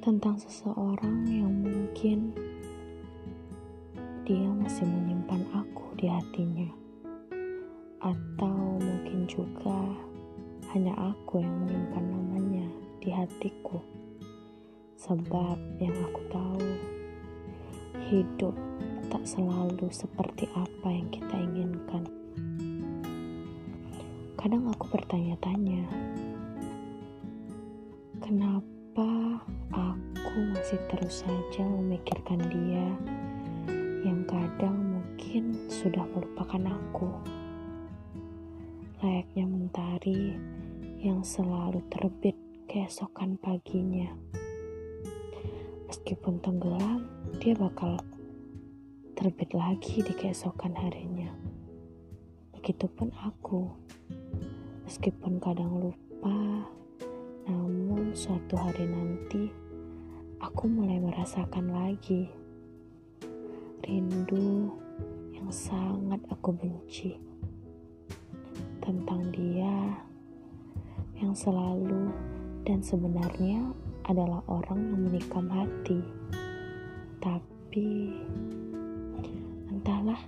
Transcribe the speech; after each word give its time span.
tentang 0.00 0.40
seseorang 0.40 1.28
yang 1.28 1.52
mungkin 1.60 2.32
dia 4.24 4.48
masih 4.48 4.88
menyimpan 4.88 5.44
aku 5.52 5.92
di 6.00 6.08
hatinya, 6.08 6.72
atau 8.00 8.80
mungkin 8.80 9.28
juga 9.28 9.76
hanya 10.72 10.96
aku 10.96 11.44
yang 11.44 11.52
menyimpan 11.52 12.04
namanya 12.08 12.66
di 13.04 13.12
hatiku, 13.12 13.76
sebab 14.96 15.60
yang 15.76 15.92
aku 16.08 16.20
tahu 16.32 16.64
hidup 18.08 18.56
tak 19.12 19.20
selalu 19.28 19.84
seperti 19.92 20.48
apa 20.56 20.88
yang 20.88 21.12
kita 21.12 21.36
inginkan. 21.36 22.08
Kadang 24.40 24.64
aku 24.72 24.96
bertanya-tanya, 24.96 25.84
kenapa 28.24 28.79
aku 28.98 30.38
masih 30.50 30.80
terus 30.90 31.22
saja 31.22 31.62
memikirkan 31.62 32.42
dia 32.50 32.86
yang 34.02 34.26
kadang 34.26 34.98
mungkin 34.98 35.70
sudah 35.70 36.02
melupakan 36.10 36.74
aku. 36.74 37.10
Layaknya 38.98 39.44
mentari 39.46 40.34
yang 41.00 41.22
selalu 41.22 41.82
terbit 41.90 42.34
keesokan 42.66 43.38
paginya. 43.38 44.10
Meskipun 45.90 46.38
tenggelam, 46.42 47.06
dia 47.42 47.54
bakal 47.54 47.98
terbit 49.18 49.50
lagi 49.54 50.02
di 50.02 50.14
keesokan 50.14 50.74
harinya. 50.78 51.34
Begitupun 52.54 53.10
aku, 53.18 53.66
meskipun 54.86 55.42
kadang 55.42 55.80
lupa, 55.80 56.68
namun 57.48 57.99
suatu 58.10 58.58
hari 58.58 58.90
nanti 58.90 59.46
aku 60.42 60.66
mulai 60.66 60.98
merasakan 60.98 61.70
lagi 61.70 62.26
rindu 63.86 64.74
yang 65.30 65.46
sangat 65.54 66.18
aku 66.26 66.50
benci 66.50 67.14
tentang 68.82 69.30
dia 69.30 69.94
yang 71.22 71.30
selalu 71.38 72.10
dan 72.66 72.82
sebenarnya 72.82 73.70
adalah 74.10 74.42
orang 74.50 74.90
yang 74.90 75.00
menikam 75.06 75.46
hati. 75.46 76.02
Tapi 77.22 78.16
entahlah 79.70 80.18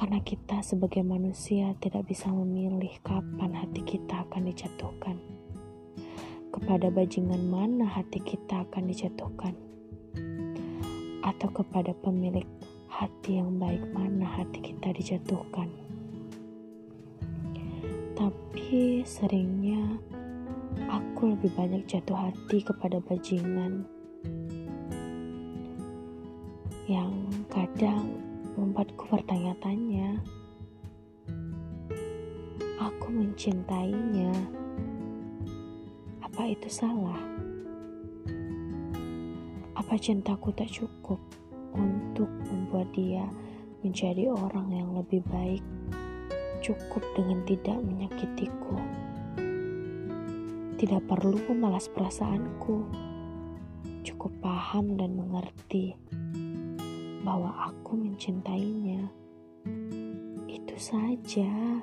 karena 0.00 0.16
kita 0.24 0.64
sebagai 0.64 1.04
manusia 1.04 1.76
tidak 1.76 2.08
bisa 2.08 2.32
memilih 2.32 2.88
kapan 3.04 3.52
hati 3.52 3.84
kita 3.84 4.24
akan 4.24 4.39
dijatuhkan. 4.50 5.16
Kepada 6.50 6.90
bajingan 6.90 7.46
mana 7.46 7.86
hati 7.86 8.18
kita 8.18 8.66
akan 8.66 8.90
dijatuhkan? 8.90 9.54
Atau 11.22 11.48
kepada 11.54 11.94
pemilik 12.02 12.46
hati 12.90 13.38
yang 13.38 13.56
baik 13.56 13.80
mana 13.94 14.26
hati 14.26 14.58
kita 14.58 14.90
dijatuhkan? 14.90 15.70
Tapi 18.18 19.06
seringnya 19.06 19.96
aku 20.90 21.32
lebih 21.38 21.54
banyak 21.54 21.86
jatuh 21.86 22.18
hati 22.18 22.60
kepada 22.66 22.98
bajingan 23.00 23.86
yang 26.90 27.14
kadang 27.46 28.18
membuatku 28.58 29.06
bertanya-tanya. 29.06 30.18
Mencintainya. 33.10 34.30
Apa 36.22 36.46
itu 36.46 36.70
salah? 36.70 37.18
Apa 39.74 39.98
cintaku 39.98 40.54
tak 40.54 40.70
cukup 40.70 41.18
untuk 41.74 42.30
membuat 42.46 42.86
dia 42.94 43.26
menjadi 43.82 44.30
orang 44.30 44.70
yang 44.70 44.94
lebih 44.94 45.26
baik? 45.26 45.64
Cukup 46.62 47.02
dengan 47.18 47.42
tidak 47.50 47.82
menyakitiku. 47.82 48.78
Tidak 50.78 51.02
perlu 51.10 51.34
memalas 51.50 51.90
perasaanku. 51.90 52.86
Cukup 54.06 54.30
paham 54.38 54.94
dan 54.94 55.18
mengerti 55.18 55.98
bahwa 57.26 57.74
aku 57.74 57.98
mencintainya. 57.98 59.10
Itu 60.46 60.78
saja. 60.78 61.82